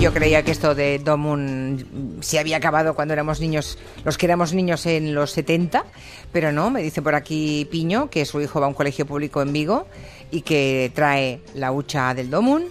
Yo 0.00 0.14
creía 0.14 0.44
que 0.44 0.52
esto 0.52 0.76
de 0.76 1.00
Domun 1.00 2.18
se 2.20 2.38
había 2.38 2.58
acabado 2.58 2.94
cuando 2.94 3.14
éramos 3.14 3.40
niños, 3.40 3.78
los 4.04 4.16
que 4.16 4.26
éramos 4.26 4.54
niños 4.54 4.86
en 4.86 5.12
los 5.12 5.32
70, 5.32 5.84
pero 6.30 6.52
no, 6.52 6.70
me 6.70 6.82
dice 6.82 7.02
por 7.02 7.16
aquí 7.16 7.66
Piño 7.68 8.08
que 8.08 8.24
su 8.24 8.40
hijo 8.40 8.60
va 8.60 8.66
a 8.66 8.68
un 8.68 8.76
colegio 8.76 9.06
público 9.06 9.42
en 9.42 9.52
Vigo 9.52 9.88
y 10.30 10.42
que 10.42 10.92
trae 10.94 11.40
la 11.54 11.72
hucha 11.72 12.14
del 12.14 12.30
Domun. 12.30 12.66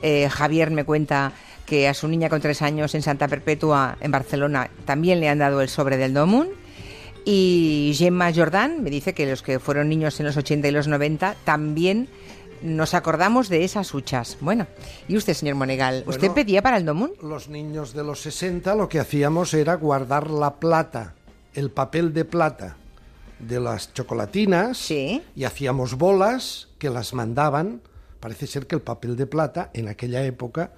Eh, 0.00 0.30
Javier 0.30 0.70
me 0.70 0.84
cuenta 0.84 1.32
que 1.66 1.86
a 1.86 1.92
su 1.92 2.08
niña 2.08 2.30
con 2.30 2.40
tres 2.40 2.62
años 2.62 2.94
en 2.94 3.02
Santa 3.02 3.28
Perpetua, 3.28 3.98
en 4.00 4.10
Barcelona, 4.10 4.70
también 4.86 5.20
le 5.20 5.28
han 5.28 5.38
dado 5.38 5.60
el 5.60 5.68
sobre 5.68 5.98
del 5.98 6.14
Domun. 6.14 6.48
Y 7.26 7.92
Gemma 7.98 8.32
Jordán 8.32 8.82
me 8.82 8.88
dice 8.88 9.12
que 9.12 9.28
los 9.28 9.42
que 9.42 9.58
fueron 9.58 9.90
niños 9.90 10.18
en 10.18 10.26
los 10.26 10.36
80 10.38 10.66
y 10.66 10.70
los 10.70 10.88
90 10.88 11.36
también 11.44 12.08
nos 12.62 12.94
acordamos 12.94 13.48
de 13.48 13.64
esas 13.64 13.94
huchas. 13.94 14.36
Bueno, 14.40 14.66
¿y 15.08 15.16
usted, 15.16 15.34
señor 15.34 15.54
Monegal? 15.56 16.04
¿Usted 16.06 16.20
Bueno, 16.28 16.34
pedía 16.34 16.62
para 16.62 16.76
el 16.76 16.84
Domun? 16.84 17.12
Los 17.22 17.48
niños 17.48 17.92
de 17.94 18.04
los 18.04 18.20
60 18.20 18.74
lo 18.74 18.88
que 18.88 19.00
hacíamos 19.00 19.54
era 19.54 19.74
guardar 19.74 20.30
la 20.30 20.56
plata, 20.56 21.14
el 21.54 21.70
papel 21.70 22.12
de 22.12 22.24
plata 22.24 22.76
de 23.38 23.58
las 23.60 23.92
chocolatinas 23.94 24.76
Sí. 24.78 25.22
y 25.34 25.44
hacíamos 25.44 25.96
bolas 25.96 26.68
que 26.78 26.90
las 26.90 27.14
mandaban. 27.14 27.80
Parece 28.20 28.46
ser 28.46 28.66
que 28.66 28.74
el 28.74 28.82
papel 28.82 29.16
de 29.16 29.26
plata 29.26 29.70
en 29.72 29.88
aquella 29.88 30.22
época 30.24 30.72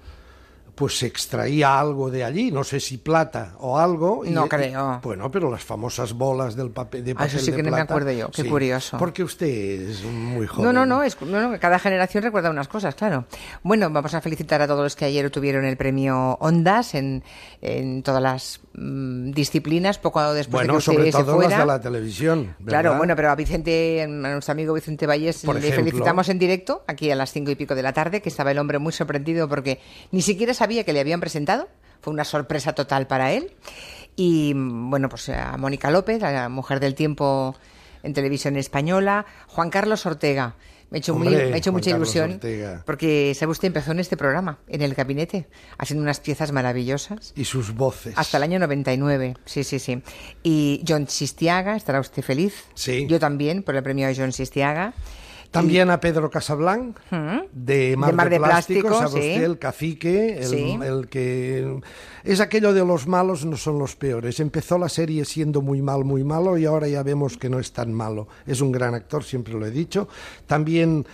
pues 0.75 0.97
se 0.97 1.05
extraía 1.05 1.79
algo 1.79 2.09
de 2.09 2.23
allí, 2.23 2.51
no 2.51 2.63
sé 2.63 2.79
si 2.79 2.97
plata 2.97 3.53
o 3.59 3.77
algo. 3.77 4.25
y- 4.25 4.31
No 4.31 4.47
y- 4.47 4.49
creo. 4.49 4.99
bueno, 5.03 5.29
pero 5.29 5.51
las 5.51 5.63
famosas 5.63 6.13
bolas 6.13 6.55
del 6.55 6.71
papel 6.71 7.03
de 7.03 7.11
Ah, 7.11 7.15
papel 7.15 7.27
eso 7.35 7.39
sí 7.45 7.51
de 7.51 7.57
que 7.57 7.63
no 7.63 7.69
me 7.71 7.77
plata, 7.77 7.93
acuerdo 7.93 8.11
yo, 8.11 8.29
qué 8.31 8.41
sí, 8.41 8.49
curioso. 8.49 8.97
Porque 8.97 9.23
usted 9.23 9.47
es 9.89 10.03
muy 10.03 10.47
joven. 10.47 10.65
No, 10.65 10.73
no, 10.73 10.85
no, 10.85 11.03
es, 11.03 11.19
no, 11.21 11.51
no, 11.51 11.59
cada 11.59 11.77
generación 11.77 12.23
recuerda 12.23 12.49
unas 12.49 12.67
cosas, 12.67 12.95
claro. 12.95 13.25
Bueno, 13.61 13.89
vamos 13.91 14.13
a 14.15 14.21
felicitar 14.21 14.61
a 14.63 14.67
todos 14.67 14.81
los 14.83 14.95
que 14.95 15.05
ayer 15.05 15.29
tuvieron 15.29 15.63
el 15.65 15.77
premio 15.77 16.37
Ondas 16.39 16.95
en, 16.95 17.23
en 17.61 18.01
todas 18.01 18.21
las 18.23 18.59
mm, 18.73 19.31
disciplinas, 19.31 19.99
poco 19.99 20.33
después 20.33 20.65
Bueno, 20.65 20.73
de 20.73 20.77
que 20.77 20.77
usted 20.79 20.93
sobre 20.93 21.11
se 21.11 21.17
todo 21.23 21.35
fuera. 21.35 21.49
las 21.51 21.59
de 21.59 21.65
la 21.65 21.79
televisión. 21.81 22.55
Claro, 22.65 22.97
bueno, 22.97 23.15
pero 23.15 23.29
a 23.29 23.35
Vicente, 23.35 24.01
a 24.01 24.07
nuestro 24.07 24.51
amigo 24.53 24.73
Vicente 24.73 25.05
Valles, 25.05 25.43
Por 25.45 25.55
le 25.55 25.61
ejemplo. 25.67 25.83
felicitamos 25.85 26.29
en 26.29 26.39
directo, 26.39 26.83
aquí 26.87 27.11
a 27.11 27.15
las 27.15 27.31
cinco 27.31 27.51
y 27.51 27.55
pico 27.55 27.75
de 27.75 27.83
la 27.83 27.93
tarde, 27.93 28.21
que 28.23 28.29
estaba 28.29 28.49
el 28.51 28.57
hombre 28.57 28.79
muy 28.79 28.91
sorprendido 28.91 29.47
porque 29.47 29.79
ni 30.11 30.21
siquiera 30.23 30.53
sabía 30.53 30.62
que 30.67 30.93
le 30.93 30.99
habían 30.99 31.19
presentado. 31.19 31.67
Fue 32.01 32.11
una 32.13 32.23
sorpresa 32.25 32.73
total 32.73 33.07
para 33.07 33.31
él. 33.31 33.51
Y 34.15 34.53
bueno, 34.55 35.09
pues 35.09 35.29
a 35.29 35.57
Mónica 35.57 35.89
López, 35.91 36.21
la 36.21 36.49
mujer 36.49 36.79
del 36.79 36.95
tiempo 36.95 37.55
en 38.03 38.13
televisión 38.13 38.55
española, 38.57 39.25
Juan 39.47 39.69
Carlos 39.69 40.05
Ortega. 40.05 40.55
Me 40.89 40.97
ha 40.97 40.99
hecho, 40.99 41.15
muy- 41.15 41.27
Hombre, 41.27 41.47
me 41.47 41.53
ha 41.55 41.57
hecho 41.57 41.71
mucha 41.71 41.89
Carlos 41.89 42.09
ilusión 42.09 42.33
Ortega. 42.33 42.83
porque, 42.85 43.33
¿sabe 43.35 43.51
usted? 43.51 43.67
Empezó 43.69 43.93
en 43.93 43.99
este 43.99 44.15
programa, 44.15 44.59
en 44.67 44.83
el 44.83 44.93
gabinete, 44.93 45.47
haciendo 45.79 46.03
unas 46.03 46.19
piezas 46.19 46.51
maravillosas. 46.51 47.33
Y 47.35 47.45
sus 47.45 47.73
voces. 47.73 48.13
Hasta 48.15 48.37
el 48.37 48.43
año 48.43 48.59
99, 48.59 49.35
sí, 49.45 49.63
sí, 49.63 49.79
sí. 49.79 50.03
Y 50.43 50.83
John 50.87 51.07
Sistiaga, 51.07 51.75
¿estará 51.75 51.99
usted 51.99 52.21
feliz? 52.21 52.65
Sí. 52.75 53.07
Yo 53.09 53.19
también, 53.19 53.63
por 53.63 53.75
el 53.75 53.81
premio 53.81 54.05
de 54.07 54.15
John 54.15 54.31
Sistiaga. 54.33 54.93
También 55.53 55.89
a 55.89 55.99
Pedro 55.99 56.29
Casablanc, 56.29 56.97
de 57.53 57.95
Mar 57.95 58.09
de, 58.11 58.15
Mar 58.15 58.29
de 58.29 58.37
Plástico, 58.39 58.87
Plástico, 58.89 59.09
sabe 59.09 59.21
sí. 59.21 59.29
usted, 59.33 59.43
el 59.43 59.59
cacique, 59.59 60.37
el, 60.39 60.45
Sí. 60.45 60.77
el 60.83 61.07
que... 61.07 61.79
Es 62.23 62.39
aquello 62.41 62.73
de 62.73 62.85
los 62.85 63.07
malos 63.07 63.45
no 63.45 63.55
son 63.55 63.79
los 63.79 63.95
peores. 63.95 64.39
Empezó 64.39 64.77
la 64.77 64.89
serie 64.89 65.23
siendo 65.25 65.61
muy 65.61 65.81
mal, 65.81 66.03
muy 66.03 66.23
malo, 66.23 66.57
y 66.57 66.65
ahora 66.65 66.87
ya 66.87 67.03
vemos 67.03 67.37
que 67.37 67.49
no 67.49 67.59
es 67.59 67.71
tan 67.71 67.93
malo. 67.93 68.27
Es 68.45 68.61
un 68.61 68.71
gran 68.71 68.93
actor, 68.95 69.23
siempre 69.23 69.53
lo 69.53 69.65
he 69.65 69.71
dicho. 69.71 70.07
También... 70.47 71.05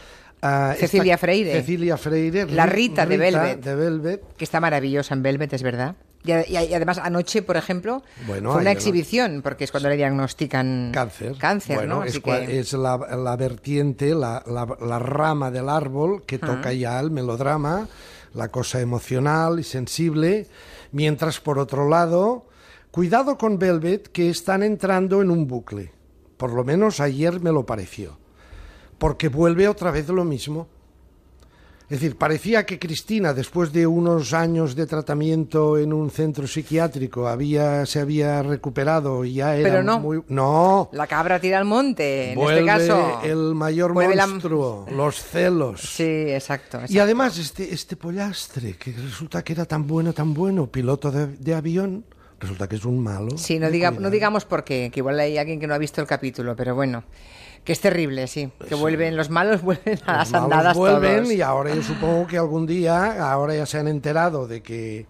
ah, 0.41 0.73
Cecilia 0.77 1.15
esta- 1.15 1.25
Freire. 1.27 1.51
Cecilia 1.53 1.97
Freire. 1.97 2.45
La 2.45 2.65
Ri- 2.65 2.71
Rita 2.71 3.05
de 3.05 3.17
Velvet. 3.17 3.63
de 3.63 3.75
Velvet. 3.75 4.23
Que 4.37 4.43
está 4.45 4.59
maravillosa 4.59 5.13
en 5.13 5.21
Velvet, 5.23 5.51
es 5.53 5.63
verdad. 5.63 5.95
Y, 6.23 6.31
además 6.73 6.97
anoche, 6.97 7.41
por 7.41 7.55
ejemplo, 7.55 8.03
Bueno, 8.27 8.51
fue 8.51 8.61
una 8.61 8.71
exhibición, 8.71 9.41
porque 9.41 9.63
es 9.63 9.71
cuando 9.71 9.87
le 9.89 9.95
diagnostican 9.95 10.91
Cáncer. 10.93 11.35
Cáncer, 11.37 11.77
Bueno, 11.77 11.95
¿no? 11.95 12.01
Así 12.01 12.17
es, 12.17 12.23
que- 12.23 12.59
es 12.59 12.73
la, 12.73 12.97
la 12.97 13.35
vertiente, 13.37 14.13
la, 14.13 14.43
la- 14.45 14.77
la 14.85 14.99
rama 14.99 15.49
del 15.49 15.69
árbol 15.69 16.23
que 16.25 16.37
toca 16.37 16.73
ya 16.73 16.99
el 16.99 17.09
melodrama, 17.11 17.87
la 18.33 18.49
cosa 18.49 18.81
emocional 18.81 19.59
y 19.59 19.63
sensible, 19.63 20.47
mientras 20.91 21.39
por 21.39 21.57
otro 21.57 21.87
lado, 21.87 22.47
cuidado 22.91 23.37
con 23.37 23.57
Velvet, 23.57 24.09
que 24.09 24.29
están 24.29 24.61
entrando 24.61 25.21
en 25.21 25.31
un 25.31 25.47
bucle. 25.47 25.93
Por 26.35 26.51
lo 26.53 26.63
menos 26.65 26.99
ayer 26.99 27.39
me 27.39 27.51
lo 27.51 27.65
pareció. 27.65 28.17
Porque 28.97 29.29
vuelve 29.29 29.69
otra 29.69 29.91
vez 29.91 30.09
lo 30.09 30.25
mismo. 30.25 30.67
Es 31.89 31.99
decir, 32.01 32.17
parecía 32.17 32.67
que 32.67 32.77
Cristina, 32.77 33.33
después 33.33 33.73
de 33.73 33.87
unos 33.87 34.31
años 34.33 34.75
de 34.75 34.85
tratamiento 34.85 35.75
en 35.79 35.91
un 35.91 36.11
centro 36.11 36.45
psiquiátrico, 36.45 37.27
había, 37.27 37.83
se 37.87 37.99
había 37.99 38.43
recuperado 38.43 39.25
y 39.25 39.33
ya 39.33 39.55
era 39.55 39.69
Pero 39.69 39.83
no. 39.83 39.99
muy... 39.99 40.21
No, 40.27 40.89
La 40.93 41.07
cabra 41.07 41.39
tira 41.39 41.57
al 41.57 41.65
monte, 41.65 42.33
en 42.33 42.35
vuelve 42.35 42.59
este 42.59 42.65
caso. 42.87 43.21
el 43.23 43.55
mayor 43.55 43.93
Vuelve 43.93 44.15
la- 44.15 44.27
monstruo, 44.27 44.85
los 44.91 45.15
celos. 45.23 45.81
Sí, 45.81 46.03
exacto. 46.03 46.77
exacto. 46.77 46.93
Y 46.93 46.99
además 46.99 47.39
este, 47.39 47.73
este 47.73 47.95
pollastre, 47.95 48.73
que 48.77 48.91
resulta 48.91 49.43
que 49.43 49.53
era 49.53 49.65
tan 49.65 49.87
bueno, 49.87 50.13
tan 50.13 50.35
bueno, 50.35 50.67
piloto 50.67 51.09
de, 51.11 51.25
de 51.25 51.55
avión, 51.55 52.05
resulta 52.39 52.69
que 52.69 52.75
es 52.75 52.85
un 52.85 52.99
malo. 53.01 53.35
Sí, 53.35 53.57
no, 53.57 53.71
diga, 53.71 53.89
no 53.89 54.11
digamos 54.11 54.45
por 54.45 54.63
qué, 54.63 54.91
que 54.93 54.99
igual 54.99 55.19
hay 55.19 55.39
alguien 55.39 55.59
que 55.59 55.65
no 55.65 55.73
ha 55.73 55.79
visto 55.79 56.01
el 56.01 56.07
capítulo, 56.07 56.55
pero 56.55 56.75
bueno, 56.75 57.03
que 57.63 57.73
es 57.73 57.79
terrible, 57.81 58.27
sí. 58.27 58.51
Que 58.67 58.75
vuelven, 58.75 59.15
los 59.15 59.29
malos 59.29 59.61
vuelven 59.63 59.99
a 60.05 60.17
las 60.17 60.31
Los 60.31 60.41
andadas 60.43 60.77
vuelven 60.77 61.23
todos. 61.23 61.33
y 61.33 61.41
ahora 61.41 61.73
yo 61.75 61.81
supongo 61.83 62.27
que 62.27 62.37
algún 62.37 62.65
día, 62.65 63.31
ahora 63.31 63.55
ya 63.55 63.65
se 63.65 63.77
han 63.77 63.87
enterado 63.87 64.47
de 64.47 64.61
que 64.61 65.05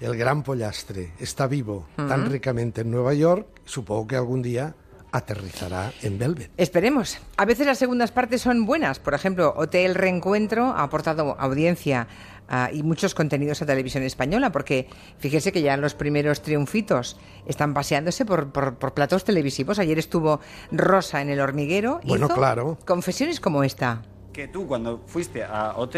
el 0.00 0.16
gran 0.16 0.42
pollastre 0.42 1.12
está 1.18 1.46
vivo 1.46 1.86
tan 1.96 2.30
ricamente 2.30 2.82
en 2.82 2.90
Nueva 2.90 3.14
York, 3.14 3.46
supongo 3.64 4.06
que 4.06 4.16
algún 4.16 4.42
día 4.42 4.74
aterrizará 5.14 5.92
en 6.02 6.18
Velvet. 6.18 6.50
Esperemos. 6.56 7.18
A 7.36 7.44
veces 7.44 7.66
las 7.66 7.78
segundas 7.78 8.10
partes 8.10 8.42
son 8.42 8.66
buenas. 8.66 8.98
Por 8.98 9.14
ejemplo, 9.14 9.54
Hotel 9.56 9.94
Reencuentro 9.94 10.66
ha 10.66 10.82
aportado 10.82 11.36
audiencia 11.38 12.08
ah, 12.48 12.68
y 12.72 12.82
muchos 12.82 13.14
contenidos 13.14 13.62
a 13.62 13.66
televisión 13.66 14.02
española, 14.02 14.50
porque 14.50 14.88
fíjese 15.18 15.52
que 15.52 15.62
ya 15.62 15.76
los 15.76 15.94
primeros 15.94 16.42
triunfitos 16.42 17.16
están 17.46 17.74
paseándose 17.74 18.24
por, 18.24 18.50
por, 18.50 18.74
por 18.74 18.92
platos 18.92 19.22
televisivos. 19.22 19.78
Ayer 19.78 20.00
estuvo 20.00 20.40
Rosa 20.72 21.22
en 21.22 21.30
El 21.30 21.38
Hormiguero. 21.38 22.00
Bueno, 22.04 22.26
hizo 22.26 22.34
claro. 22.34 22.78
Confesiones 22.84 23.38
como 23.38 23.62
esta. 23.62 24.02
que 24.32 24.48
tú 24.48 24.66
cuando 24.66 25.04
fuiste 25.06 25.44
a 25.44 25.76
OT 25.76 25.96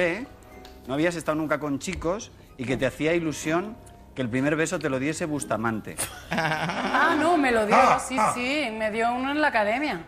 no 0.87 0.93
habías 0.93 1.17
estado 1.17 1.37
nunca 1.37 1.59
con 1.59 1.79
chicos 1.79 2.33
y 2.59 2.65
que 2.65 2.77
te 2.77 2.85
hacía 2.85 3.15
ilusión 3.15 3.77
que 4.17 4.23
el 4.23 4.31
primer 4.31 4.57
beso 4.57 4.79
te 4.79 4.89
lo 4.89 4.99
diese 4.99 5.27
Bustamante. 5.27 5.95
Ah, 6.99 7.15
no, 7.21 7.37
me 7.37 7.53
lo 7.53 7.67
dio, 7.67 7.77
sí, 8.01 8.17
sí, 8.35 8.69
me 8.77 8.91
dio 8.91 9.13
uno 9.15 9.31
en 9.31 9.41
la 9.41 9.49
academia. 9.49 10.05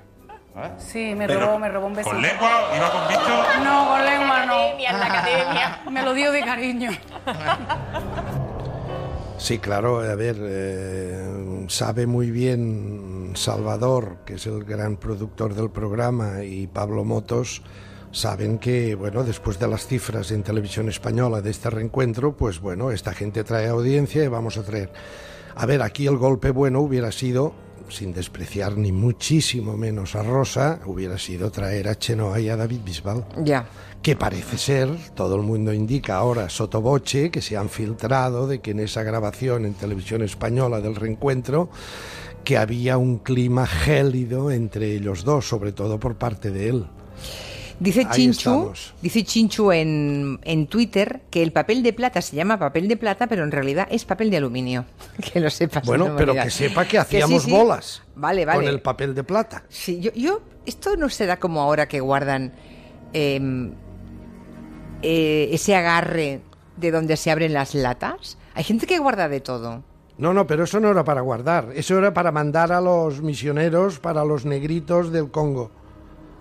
Sí, 0.79 1.15
me 1.15 1.27
Pero- 1.29 1.41
robó, 1.41 1.59
me 1.61 1.69
robó 1.69 1.87
un 1.87 1.93
besito. 1.95 2.15
¿Con 2.15 2.23
lengua? 2.23 2.51
¿Iba 2.77 2.91
con 2.91 3.09
bicho? 3.09 3.63
No, 3.63 3.89
con 3.89 4.05
lengua 4.05 4.47
no. 4.47 4.69
en 4.79 4.99
la 4.99 5.07
academia. 5.07 5.81
Me 5.91 6.03
lo 6.03 6.15
dio 6.15 6.33
de 6.33 6.41
cariño. 6.43 6.91
Sí, 9.37 9.59
claro, 9.59 10.01
a 10.01 10.15
ver, 10.17 10.37
eh, 10.41 11.65
sabe 11.69 12.09
muy 12.09 12.33
bien 12.33 13.33
Salvador, 13.37 14.17
que 14.27 14.35
es 14.35 14.47
el 14.47 14.65
gran 14.65 14.97
productor 14.97 15.55
del 15.55 15.71
programa, 15.71 16.43
y 16.43 16.67
Pablo 16.67 17.05
Motos, 17.05 17.63
saben 18.13 18.59
que, 18.59 18.95
bueno, 18.95 19.25
después 19.25 19.59
de 19.59 19.69
las 19.69 19.87
cifras 19.87 20.31
en 20.31 20.43
televisión 20.43 20.89
española 20.89 21.41
de 21.43 21.51
este 21.51 21.71
reencuentro, 21.71 22.37
pues 22.37 22.61
bueno, 22.61 22.91
esta 22.91 23.13
gente 23.13 23.45
trae 23.45 23.69
audiencia 23.69 24.25
y 24.25 24.29
vamos 24.29 24.57
a 24.57 24.63
traer. 24.63 24.93
A 25.55 25.67
ver, 25.67 25.83
aquí 25.83 26.07
el 26.07 26.17
golpe 26.17 26.51
bueno 26.51 26.81
hubiera 26.81 27.13
sido, 27.13 27.53
sin 27.89 28.13
despreciar 28.13 28.77
ni 28.77 28.93
muchísimo 28.93 29.77
menos 29.77 30.15
a 30.15 30.23
Rosa, 30.23 30.81
hubiera 30.87 31.19
sido 31.19 31.51
traer 31.51 31.89
a 31.89 31.97
Chenoa 31.97 32.41
y 32.41 32.49
a 32.49 32.57
David 32.57 32.81
Bisbal 32.85 33.25
Ya. 33.43 33.67
que 34.03 34.15
parece 34.15 34.59
ser, 34.59 34.89
todo 35.15 35.37
el 35.37 35.43
mundo 35.43 35.73
indica 35.73 36.17
ahora 36.17 36.49
sotoboche, 36.49 37.31
que 37.31 37.43
se 37.43 37.57
han 37.57 37.69
filtrado 37.69 38.47
de 38.47 38.61
que 38.61 38.71
en 38.73 38.81
esa 38.81 39.03
grabación 39.03 39.65
en 39.65 39.75
televisión 39.75 40.23
española 40.23 40.81
del 40.81 40.95
reencuentro, 40.97 41.71
que 42.45 42.57
había 42.57 42.97
un 42.97 43.19
clima 43.19 43.67
gélido 43.67 44.51
entre 44.51 44.95
ellos 44.95 45.25
dos, 45.25 45.49
sobre 45.49 45.73
todo 45.73 45.99
por 45.99 46.17
parte 46.17 46.51
de 46.51 46.69
él. 46.69 46.87
Dice 47.81 48.01
Ahí 48.01 48.07
Chinchu, 48.11 48.51
estamos. 48.51 48.95
dice 49.01 49.23
Chinchu 49.25 49.71
en, 49.71 50.41
en 50.43 50.67
Twitter 50.67 51.21
que 51.31 51.43
el 51.43 51.53
papel 51.53 51.83
de 51.85 51.93
plata 51.93 52.21
se 52.21 52.35
llama 52.35 52.59
papel 52.59 52.89
de 52.89 52.97
plata, 52.97 53.29
pero 53.29 53.45
en 53.45 53.53
realidad 53.53 53.87
es 53.91 54.05
papel 54.05 54.31
de 54.31 54.39
aluminio. 54.39 54.85
Que 55.33 55.39
lo 55.41 55.49
sepas. 55.51 55.85
Bueno, 55.87 56.15
pero 56.17 56.35
que 56.35 56.51
sepa 56.51 56.85
que 56.87 56.99
hacíamos 56.99 57.45
sí. 57.45 57.51
bolas 57.51 58.03
Vale, 58.17 58.45
vale. 58.45 58.59
con 58.61 58.69
el 58.69 58.81
papel 58.81 59.15
de 59.15 59.23
plata. 59.23 59.63
Sí, 59.69 60.01
yo, 60.01 60.13
yo, 60.15 60.41
esto 60.67 60.97
no 60.97 61.09
se 61.09 61.27
da 61.27 61.39
como 61.39 61.61
ahora 61.61 61.87
que 61.87 62.01
guardan 62.01 62.53
em, 63.13 63.73
eh, 65.03 65.49
ese 65.53 65.77
agarre 65.77 66.41
de 66.77 66.91
donde 66.91 67.17
se 67.17 67.31
abren 67.31 67.53
las 67.53 67.75
latas. 67.75 68.39
Hay 68.55 68.65
gente 68.65 68.87
que 68.87 68.99
guarda 68.99 69.29
de 69.29 69.41
todo. 69.41 69.85
No, 70.17 70.35
no, 70.35 70.49
pero 70.49 70.65
eso 70.65 70.81
no 70.81 70.91
era 70.91 71.05
para 71.05 71.21
guardar, 71.21 71.69
eso 71.77 71.97
era 71.97 72.13
para 72.13 72.33
mandar 72.33 72.73
a 72.73 72.81
los 72.81 73.23
misioneros, 73.23 74.01
para 74.01 74.25
los 74.25 74.45
negritos 74.45 75.13
del 75.13 75.31
Congo. 75.31 75.71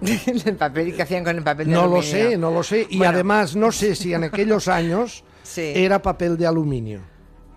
el 0.46 0.56
papel 0.56 0.96
que 0.96 1.02
hacían 1.02 1.24
con 1.24 1.36
el 1.38 1.44
papel 1.44 1.68
de 1.68 1.74
No 1.74 1.82
lo 1.88 1.98
aluminio. 1.98 2.30
sé, 2.30 2.38
no 2.38 2.52
lo 2.52 2.64
sé. 2.64 2.88
Y 2.90 2.98
Bueno. 2.98 3.14
además 3.14 3.56
no 3.56 3.72
sé 3.72 3.96
si 3.96 4.14
en 4.14 4.26
aquellos 4.26 4.68
años 4.68 5.24
Sí. 5.44 5.72
era 5.76 6.02
papel 6.02 6.38
de 6.38 6.46
aluminio. 6.46 7.02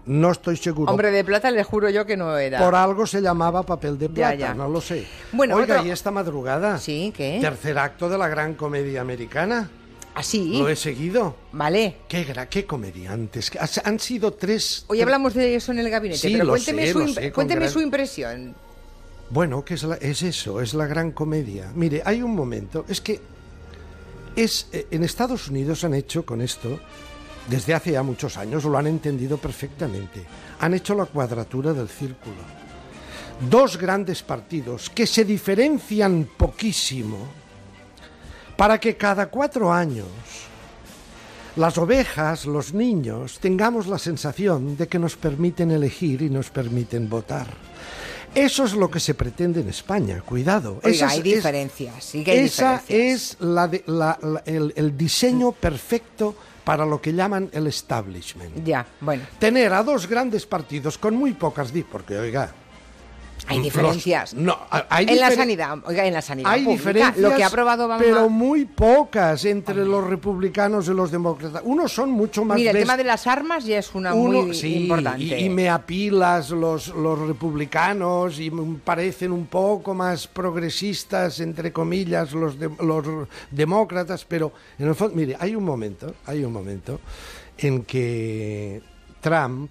No 0.06 0.30
estoy 0.32 0.56
seguro. 0.56 0.90
Hombre 0.90 1.10
de 1.10 1.22
plata, 1.24 1.50
le 1.50 1.62
juro 1.62 1.90
yo 1.90 2.06
que 2.06 2.16
no 2.16 2.36
era. 2.38 2.58
Por 2.58 2.74
algo 2.74 3.06
se 3.06 3.20
llamaba 3.20 3.62
papel 3.64 3.98
de 3.98 4.08
Ya, 4.08 4.14
plata, 4.14 4.34
ya. 4.34 4.54
no 4.54 4.68
lo 4.68 4.80
sé. 4.80 5.04
Bueno, 5.32 5.56
Oiga, 5.56 5.76
otro- 5.76 5.86
y 5.86 5.90
esta 5.90 6.10
madrugada, 6.10 6.78
Sí, 6.78 7.12
¿qué? 7.16 7.38
tercer 7.40 7.78
acto 7.78 8.08
de 8.08 8.16
la 8.16 8.26
gran 8.28 8.54
comedia 8.54 9.02
americana. 9.02 9.68
Así. 10.14 10.58
Lo 10.58 10.68
he 10.68 10.74
seguido. 10.74 11.36
Vale. 11.52 11.96
Qué, 12.08 12.26
qué 12.48 12.66
comediantes. 12.66 13.52
Han 13.84 14.00
sido 14.00 14.32
tres... 14.32 14.84
Hoy 14.88 15.00
hablamos 15.00 15.34
de 15.34 15.54
eso 15.54 15.70
en 15.70 15.78
el 15.78 15.88
gabinete, 15.90 16.18
Sí, 16.20 16.32
pero 16.32 16.44
lo 16.46 16.52
cuénteme, 16.52 16.86
sé, 16.86 16.92
su, 16.92 16.98
lo 17.00 17.08
sé, 17.08 17.32
cuénteme 17.32 17.60
gran- 17.60 17.72
su 17.72 17.80
impresión. 17.80 18.54
Bueno, 19.30 19.64
que 19.64 19.74
es, 19.74 19.82
la- 19.84 19.96
es 19.96 20.22
eso, 20.22 20.60
es 20.60 20.74
la 20.74 20.86
gran 20.86 21.12
comedia. 21.12 21.70
Mire, 21.74 22.02
hay 22.04 22.22
un 22.22 22.34
momento, 22.34 22.84
es 22.88 23.00
que 23.00 23.20
es 24.34 24.66
eh, 24.72 24.86
en 24.90 25.04
Estados 25.04 25.48
Unidos 25.48 25.84
han 25.84 25.94
hecho 25.94 26.24
con 26.24 26.40
esto, 26.40 26.78
desde 27.48 27.74
hace 27.74 27.92
ya 27.92 28.02
muchos 28.02 28.36
años, 28.36 28.64
lo 28.64 28.76
han 28.76 28.86
entendido 28.86 29.38
perfectamente. 29.38 30.24
Han 30.60 30.74
hecho 30.74 30.94
la 30.94 31.06
cuadratura 31.06 31.72
del 31.72 31.88
círculo. 31.88 32.36
Dos 33.48 33.76
grandes 33.78 34.22
partidos 34.22 34.90
que 34.90 35.06
se 35.06 35.24
diferencian 35.24 36.28
poquísimo 36.36 37.18
para 38.56 38.78
que 38.78 38.96
cada 38.96 39.30
cuatro 39.30 39.72
años 39.72 40.06
las 41.56 41.78
ovejas, 41.78 42.46
los 42.46 42.74
niños, 42.74 43.38
tengamos 43.40 43.86
la 43.86 43.98
sensación 43.98 44.76
de 44.76 44.86
que 44.86 44.98
nos 44.98 45.16
permiten 45.16 45.70
elegir 45.70 46.22
y 46.22 46.30
nos 46.30 46.50
permiten 46.50 47.08
votar. 47.08 47.46
Eso 48.34 48.64
es 48.64 48.74
lo 48.74 48.90
que 48.90 49.00
se 49.00 49.14
pretende 49.14 49.60
en 49.60 49.68
España, 49.68 50.20
cuidado. 50.22 50.80
Oiga, 50.84 50.88
Esa 50.90 51.08
hay 51.10 51.18
es- 51.18 51.24
diferencias, 51.24 52.04
sí 52.04 52.22
que 52.24 52.30
hay 52.30 52.38
esa 52.40 52.78
diferencias. 52.80 53.30
es 53.34 53.40
la 53.40 53.66
de- 53.68 53.82
la- 53.86 54.18
la- 54.22 54.42
el, 54.46 54.72
el 54.76 54.96
diseño 54.96 55.50
perfecto 55.52 56.34
para 56.64 56.86
lo 56.86 57.00
que 57.00 57.12
llaman 57.12 57.48
el 57.52 57.66
establishment. 57.66 58.64
Ya, 58.64 58.86
bueno, 59.00 59.24
Tener 59.40 59.72
a 59.72 59.82
dos 59.82 60.06
grandes 60.06 60.46
partidos 60.46 60.96
con 60.96 61.16
muy 61.16 61.32
pocas 61.32 61.72
porque 61.90 62.16
oiga, 62.16 62.54
hay 63.48 63.56
los- 63.58 63.64
diferencias. 63.64 64.34
no, 64.34 64.58
hay 64.88 65.06
en 65.08 65.20
la 65.20 65.30
sanidad, 65.30 65.78
oiga, 65.84 66.04
en 66.06 66.14
la 66.14 66.22
sanidad 66.22 66.50
hay 66.52 66.64
pública, 66.64 66.78
diferencias, 66.90 67.18
lo 67.18 67.36
que 67.36 67.42
ha 67.44 67.46
aprobado 67.46 67.86
Obama. 67.86 68.02
pero 68.02 68.28
muy 68.28 68.64
pocas 68.64 69.44
entre 69.44 69.84
los 69.84 70.04
republicanos 70.06 70.88
y 70.88 70.94
los 70.94 71.10
demócratas. 71.10 71.62
Unos 71.64 71.92
son 71.92 72.10
mucho 72.10 72.44
más 72.44 72.56
Mira, 72.58 72.70
el 72.72 72.78
tema 72.78 72.96
de 72.96 73.04
las 73.04 73.26
armas 73.26 73.64
ya 73.64 73.78
es 73.78 73.94
una 73.94 74.14
uno- 74.14 74.42
muy 74.42 74.54
sí, 74.54 74.82
importante. 74.82 75.22
Y, 75.22 75.34
y 75.46 75.48
me 75.48 75.68
apilas 75.68 76.50
los, 76.50 76.88
los 76.88 77.18
republicanos 77.18 78.38
y 78.40 78.50
me 78.50 78.78
parecen 78.78 79.32
un 79.32 79.46
poco 79.46 79.94
más 79.94 80.26
progresistas, 80.26 81.40
entre 81.40 81.72
comillas, 81.72 82.32
los, 82.32 82.58
de- 82.58 82.70
los 82.80 83.06
demócratas, 83.50 84.24
pero 84.24 84.52
en 84.78 84.88
el 84.88 84.94
fondo, 84.94 85.16
mire, 85.16 85.36
hay 85.38 85.54
un 85.54 85.64
momento, 85.64 86.14
hay 86.26 86.44
un 86.44 86.52
momento 86.52 87.00
en 87.58 87.84
que 87.84 88.80
Trump 89.20 89.70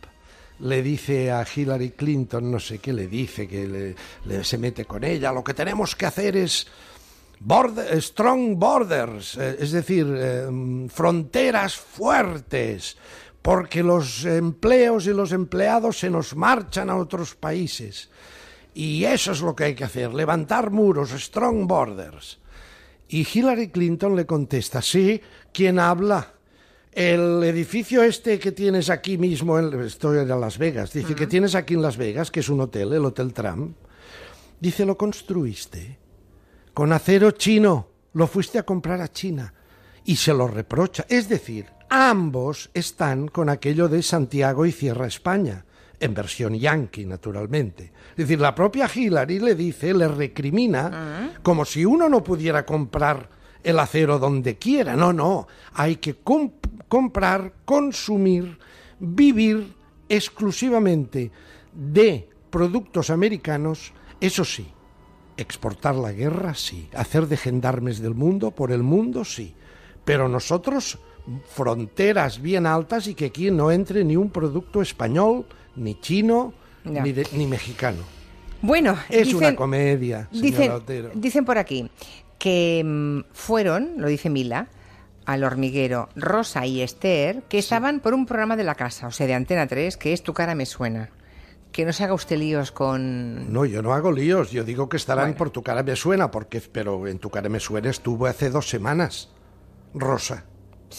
le 0.60 0.82
dice 0.84 1.32
a 1.32 1.46
Hillary 1.56 1.92
Clinton, 1.92 2.52
no 2.52 2.60
sé 2.60 2.80
qué 2.80 2.92
le 2.94 3.08
dice, 3.08 3.48
que 3.48 3.96
le- 4.26 4.44
se 4.44 4.58
mete 4.58 4.86
con 4.86 5.04
ella, 5.04 5.32
lo 5.32 5.44
que 5.44 5.54
tenemos 5.54 5.96
que 5.96 6.06
hacer 6.06 6.36
es 6.38 6.68
border- 7.40 8.02
strong 8.02 8.58
borders, 8.58 9.38
eh, 9.38 9.58
es 9.60 9.72
decir, 9.72 10.06
eh, 10.18 10.88
fronteras 10.90 11.76
fuertes, 11.76 12.98
porque 13.42 13.82
los 13.84 14.26
empleos 14.26 15.08
y 15.08 15.14
los 15.14 15.32
empleados 15.32 15.98
se 16.00 16.10
nos 16.10 16.36
marchan 16.36 16.90
a 16.90 16.98
otros 16.98 17.36
países. 17.36 18.10
Y 18.74 19.06
eso 19.06 19.32
es 19.32 19.42
lo 19.42 19.56
que 19.56 19.64
hay 19.64 19.76
que 19.76 19.86
hacer, 19.86 20.14
levantar 20.14 20.72
muros, 20.72 21.12
strong 21.12 21.66
borders. 21.68 22.38
Y 23.08 23.26
Hillary 23.34 23.70
Clinton 23.70 24.16
le 24.16 24.26
contesta, 24.26 24.82
sí, 24.82 25.20
¿quién 25.54 25.80
habla? 25.80 26.34
El 26.92 27.44
edificio 27.44 28.04
este 28.04 28.40
que 28.40 28.52
tienes 28.52 28.90
aquí 28.90 29.18
mismo, 29.18 29.60
en, 29.60 29.80
estoy 29.82 30.20
en 30.20 30.28
Las 30.28 30.58
Vegas, 30.58 30.92
dice 30.92 31.14
que 31.14 31.28
tienes 31.28 31.54
aquí 31.54 31.76
en 31.76 31.82
Las 31.82 31.98
Vegas, 31.98 32.32
que 32.32 32.40
es 32.40 32.50
un 32.50 32.62
hotel, 32.62 32.94
el 32.94 33.06
Hotel 33.06 33.32
Trump, 33.34 33.78
dice, 34.60 34.86
lo 34.86 34.98
construiste 34.98 36.00
con 36.74 36.92
acero 36.92 37.32
chino, 37.32 37.90
lo 38.14 38.26
fuiste 38.26 38.58
a 38.58 38.64
comprar 38.64 39.02
a 39.02 39.12
China 39.12 39.54
y 40.06 40.16
se 40.16 40.34
lo 40.34 40.48
reprocha. 40.48 41.06
Es 41.10 41.30
decir, 41.30 41.68
ambos 41.90 42.70
están 42.74 43.28
con 43.28 43.50
aquello 43.50 43.88
de 43.88 44.02
Santiago 44.02 44.66
y 44.66 44.72
cierra 44.72 45.06
España, 45.06 45.66
en 46.00 46.14
versión 46.14 46.56
yankee, 46.56 47.06
naturalmente. 47.06 47.92
Es 48.12 48.18
decir, 48.18 48.40
la 48.40 48.56
propia 48.56 48.90
Hillary 48.94 49.40
le 49.40 49.54
dice, 49.54 49.94
le 49.94 50.08
recrimina, 50.08 51.40
como 51.44 51.66
si 51.66 51.86
uno 51.86 52.10
no 52.10 52.24
pudiera 52.24 52.66
comprar 52.66 53.39
el 53.64 53.80
acero 53.80 54.20
donde 54.20 54.58
quiera. 54.58 54.96
No, 54.96 55.14
no, 55.14 55.48
hay 55.74 55.98
que 55.98 56.18
comp- 56.24 56.54
comprar, 56.88 57.54
consumir, 57.66 58.58
vivir 59.00 59.74
exclusivamente 60.10 61.32
de 61.74 62.28
productos 62.50 63.10
americanos, 63.10 63.94
eso 64.22 64.44
sí, 64.46 64.68
Exportar 65.38 65.96
la 65.96 66.12
guerra, 66.12 66.54
sí. 66.54 66.90
Hacer 66.94 67.26
de 67.28 67.38
gendarmes 67.38 68.00
del 68.00 68.14
mundo 68.14 68.52
por 68.52 68.74
el 68.74 68.84
mundo, 68.84 69.24
sí. 69.24 69.54
Pero 70.04 70.28
nosotros, 70.28 70.98
fronteras 71.56 72.42
bien 72.42 72.66
altas 72.66 73.08
y 73.08 73.14
que 73.14 73.28
aquí 73.28 73.50
no 73.50 73.72
entre 73.72 74.04
ni 74.04 74.18
un 74.18 74.30
producto 74.32 74.82
español, 74.82 75.46
ni 75.78 75.98
chino, 76.02 76.54
ni, 76.84 77.14
de- 77.14 77.26
ni 77.32 77.48
mexicano. 77.48 78.00
Bueno, 78.62 78.98
Es 79.08 79.28
dicen, 79.28 79.38
una 79.38 79.56
comedia, 79.56 80.28
señora 80.30 80.42
dicen, 80.50 80.72
Otero. 80.72 81.12
dicen 81.14 81.46
por 81.46 81.58
aquí 81.58 81.90
que 82.40 82.82
mm, 82.84 83.32
fueron, 83.34 83.94
lo 83.98 84.08
dice 84.08 84.30
Mila, 84.32 84.68
al 85.26 85.44
hormiguero 85.44 86.10
Rosa 86.16 86.66
y 86.66 86.82
Esther, 86.82 87.44
que 87.44 87.60
estaban 87.60 88.00
por 88.00 88.16
un 88.16 88.26
programa 88.26 88.56
de 88.56 88.64
la 88.64 88.74
casa, 88.74 89.06
o 89.08 89.12
sea, 89.12 89.28
de 89.28 89.36
Antena 89.36 89.68
3, 89.68 89.96
que 89.98 90.14
es 90.14 90.24
Tu 90.24 90.34
cara 90.34 90.56
me 90.56 90.66
suena. 90.66 91.12
Que 91.72 91.86
no 91.86 91.94
se 91.94 92.04
haga 92.04 92.16
usted 92.16 92.38
líos 92.38 92.72
con... 92.72 93.54
No, 93.54 93.64
yo 93.64 93.84
no 93.84 93.94
hago 93.94 94.12
líos. 94.12 94.50
Yo 94.50 94.64
digo 94.64 94.90
que 94.90 94.98
estarán 94.98 95.26
Bueno. 95.26 95.38
por 95.38 95.50
tu 95.52 95.62
cara 95.62 95.84
me 95.84 95.96
suena, 95.96 96.32
porque, 96.32 96.60
pero 96.62 97.06
en 97.08 97.20
tu 97.20 97.30
cara 97.30 97.48
me 97.48 97.60
suena 97.60 97.92
estuvo 97.92 98.26
hace 98.26 98.50
dos 98.50 98.68
semanas. 98.68 99.30
Rosa. 99.94 100.46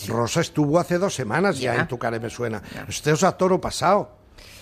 Rosa 0.06 0.40
estuvo 0.42 0.78
hace 0.78 0.98
dos 0.98 1.12
semanas 1.12 1.58
ya, 1.58 1.74
Ya. 1.74 1.80
en 1.80 1.88
tu 1.88 1.98
cara 1.98 2.20
me 2.20 2.30
suena. 2.30 2.62
Esto 2.88 3.10
es 3.10 3.24
a 3.24 3.32
toro 3.36 3.60
pasado. 3.60 4.16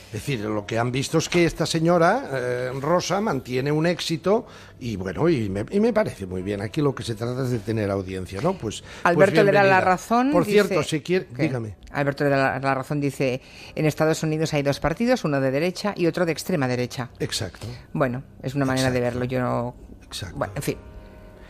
Es 0.09 0.13
decir, 0.13 0.41
lo 0.41 0.65
que 0.65 0.79
han 0.79 0.91
visto 0.91 1.19
es 1.19 1.29
que 1.29 1.45
esta 1.45 1.67
señora, 1.67 2.31
eh, 2.33 2.71
Rosa, 2.81 3.21
mantiene 3.21 3.71
un 3.71 3.85
éxito 3.87 4.47
y 4.81 4.97
bueno, 4.97 5.29
y 5.29 5.51
me, 5.51 5.67
y 5.71 5.81
me 5.81 5.93
parece 5.93 6.25
muy 6.25 6.41
bien. 6.41 6.63
Aquí 6.63 6.81
lo 6.81 6.95
que 6.95 7.03
se 7.03 7.15
trata 7.15 7.45
es 7.45 7.51
de 7.51 7.59
tener 7.59 7.91
audiencia, 7.91 8.41
¿no? 8.41 8.55
Pues, 8.55 8.81
pues 8.81 8.85
Alberto 9.05 9.43
le 9.43 9.53
da 9.53 9.65
la 9.65 9.83
razón. 9.83 10.31
Por 10.33 10.47
dice- 10.47 10.63
cierto, 10.67 10.83
si 10.83 11.01
quiere, 11.03 11.27
¿Qué? 11.27 11.43
dígame. 11.43 11.77
Alberto 11.93 12.25
le 12.25 12.31
da 12.31 12.59
la, 12.59 12.75
razón, 12.75 13.01
dice, 13.03 13.43
en 13.75 13.85
Estados 13.85 14.23
Unidos 14.23 14.55
hay 14.55 14.63
dos 14.63 14.81
partidos, 14.81 15.25
uno 15.25 15.43
de 15.43 15.51
derecha 15.51 15.93
y 15.95 16.07
otro 16.07 16.25
de 16.25 16.33
extrema 16.33 16.67
derecha. 16.69 17.11
Exacto. 17.19 17.67
Bueno, 17.93 18.23
es 18.43 18.55
una 18.55 18.65
manera 18.65 18.91
de 18.91 19.01
verlo, 19.01 19.27
yo 19.27 19.41
no... 19.41 19.77
Exacto. 20.05 20.39
Bueno, 20.39 20.55
en 20.57 20.63
fin. 20.63 20.79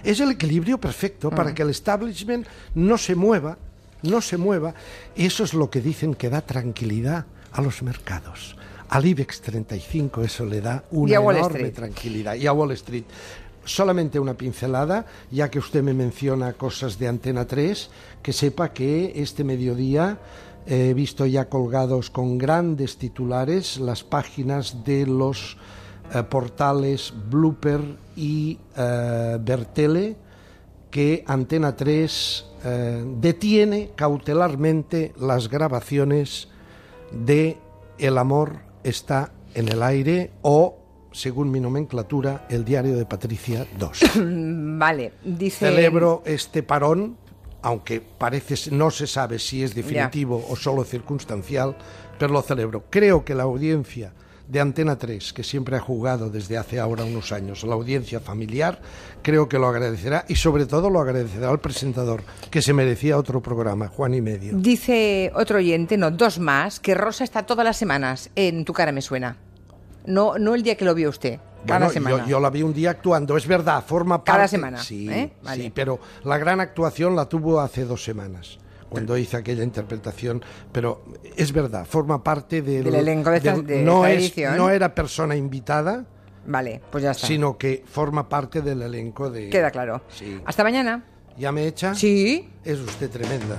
Es 0.03 0.19
el 0.19 0.33
equilibrio 0.33 0.81
perfecto 0.81 1.31
para 1.31 1.55
que 1.55 1.63
el 1.63 1.71
establishment 1.71 2.47
no 2.75 2.99
se 2.99 3.15
mueva, 3.15 3.57
no 4.03 4.21
se 4.21 4.37
mueva. 4.37 4.75
Eso 5.15 5.45
es 5.45 5.55
lo 5.55 5.71
que 5.71 5.81
dicen 5.81 6.15
que 6.15 6.29
da 6.29 6.41
tranquilidad 6.41 7.27
a 7.53 7.61
los 7.61 7.83
mercados. 7.83 8.57
Al 8.89 9.05
IBEX 9.05 9.41
35 9.43 10.23
eso 10.23 10.47
le 10.47 10.61
da 10.61 10.85
una 10.91 11.15
enorme 11.15 11.71
tranquilidad. 11.71 12.35
Y 12.35 12.47
a 12.47 12.53
Wall 12.53 12.73
Street. 12.73 13.05
Solamente 13.65 14.19
una 14.19 14.33
pincelada, 14.33 15.05
ya 15.31 15.51
que 15.51 15.59
usted 15.59 15.83
me 15.83 15.93
menciona 15.93 16.55
cosas 16.55 16.99
de 16.99 17.07
Antena 17.07 17.47
3, 17.47 17.91
que 18.23 18.33
sepa 18.33 18.73
que 18.73 19.13
este 19.17 19.45
mediodía 19.45 20.19
he 20.67 20.95
visto 20.95 21.27
ya 21.27 21.51
colgados 21.51 22.09
con 22.09 22.39
grandes 22.39 22.97
titulares 22.97 23.79
las 23.79 24.05
páginas 24.05 24.85
de 24.85 25.07
los 25.07 25.59
eh, 26.15 26.23
portales 26.23 27.13
Blooper 27.29 27.81
y 28.17 28.59
eh, 28.77 29.39
Bertele 29.41 30.17
que 30.91 31.23
Antena 31.27 31.77
3 31.77 32.45
eh, 32.65 33.05
detiene 33.21 33.91
cautelarmente 33.95 35.13
las 35.19 35.49
grabaciones 35.49 36.49
de 37.13 37.59
El 37.99 38.19
amor 38.19 38.61
está 38.85 39.33
en 39.55 39.69
el 39.69 39.83
aire 39.83 40.31
o, 40.43 40.79
según 41.13 41.51
mi 41.51 41.61
nomenclatura, 41.61 42.47
El 42.49 42.65
diario 42.65 42.97
de 42.97 43.07
Patricia 43.07 43.67
2. 43.79 44.01
Vale, 44.79 45.13
dice... 45.25 45.67
Celebro 45.67 46.23
este 46.25 46.63
parón, 46.63 47.17
aunque 47.63 48.01
parece 48.01 48.71
no 48.71 48.91
se 48.91 49.07
sabe 49.07 49.39
si 49.39 49.63
es 49.63 49.75
definitivo 49.75 50.45
o 50.49 50.57
solo 50.57 50.85
circunstancial, 50.85 51.77
pero 52.19 52.33
lo 52.33 52.43
celebro. 52.43 52.85
Creo 52.91 53.25
que 53.25 53.35
la 53.35 53.45
audiencia 53.45 54.13
de 54.49 54.61
Antena 54.61 54.97
3, 54.97 55.33
que 55.35 55.45
siempre 55.45 55.77
ha 55.77 55.81
jugado 55.81 56.31
desde 56.31 56.57
hace 56.57 56.81
ahora 56.81 57.05
unos 57.05 57.33
años, 57.33 57.65
la 57.65 57.75
audiencia 57.75 58.19
familiar, 58.19 58.81
creo 59.23 59.49
que 59.49 59.59
lo 59.59 59.67
agradecerá 59.69 60.25
y 60.27 60.37
sobre 60.37 60.65
todo 60.65 60.89
lo 60.89 61.01
agradecerá 61.01 61.51
al 61.51 61.61
presentador, 61.61 62.23
que 62.51 62.63
se 62.63 62.73
merecía 62.73 63.19
otro 63.19 63.43
programa, 63.43 63.89
Juan 63.89 64.15
y 64.15 64.23
medio. 64.23 64.57
Dice 64.57 65.31
otro 65.35 65.59
oyente, 65.59 65.97
no, 65.99 66.11
dos 66.11 66.39
más, 66.39 66.81
que 66.81 66.95
Rosa 66.95 67.25
está 67.25 67.45
todas 67.45 67.65
las 67.65 67.77
semanas 67.77 68.31
en 68.37 68.65
Tu 68.65 68.73
cara 68.73 68.91
me 68.91 69.03
suena. 69.03 69.37
No, 70.07 70.39
no 70.39 70.55
el 70.55 70.63
día 70.63 70.77
que 70.77 70.87
lo 70.87 70.95
vio 70.95 71.11
usted, 71.11 71.39
cada 71.67 71.81
Bueno, 71.81 71.93
semana. 71.93 72.19
Yo, 72.25 72.27
yo 72.31 72.41
la 72.41 72.49
vi 72.49 72.63
un 72.63 72.73
día 72.73 72.93
actuando, 72.93 73.37
es 73.37 73.47
verdad, 73.47 73.85
forma 73.87 74.25
parte. 74.25 74.33
Cada 74.39 74.49
semana, 74.49 74.79
Sí, 74.83 75.11
¿eh? 75.11 75.33
Vale. 75.43 75.65
sí, 75.65 75.73
pero 75.75 75.99
la 76.25 76.39
gran 76.39 76.61
actuación 76.61 77.15
la 77.15 77.27
tuvo 77.29 77.61
hace 77.61 77.85
dos 77.85 78.03
semanas, 78.03 78.59
cuando 78.89 79.17
hice 79.19 79.37
aquella 79.37 79.63
interpretación, 79.65 80.43
pero 80.73 81.03
es 81.37 81.53
verdad, 81.53 81.85
forma 81.87 82.23
parte 82.25 82.63
del, 82.63 82.85
Del 82.85 82.95
elenco 82.97 83.31
de 83.31 83.37
esta- 83.39 83.53
del- 83.57 83.67
de 83.67 83.83
no, 83.83 84.05
esta 84.07 84.13
es, 84.13 84.23
edición. 84.25 84.57
no 84.57 84.71
era 84.71 84.95
persona 84.95 85.37
invitada, 85.37 86.07
Vale, 86.47 86.81
pues 86.91 87.05
ya 87.05 87.11
está. 87.11 87.27
sino 87.27 87.59
que 87.59 87.85
forma 87.87 88.29
parte 88.29 88.63
del 88.63 88.83
elenco 88.83 89.31
de... 89.31 89.51
Queda 89.51 89.71
claro. 89.71 90.03
Sí. 90.09 90.41
Hasta 90.45 90.65
mañana. 90.65 91.05
¿Ya 91.37 91.53
me 91.53 91.67
echa? 91.67 91.95
Sí. 91.95 92.49
Es 92.65 92.79
usted 92.81 93.11
tremenda. 93.11 93.57